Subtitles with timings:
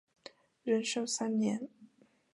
[0.63, 1.69] 仁寿三年。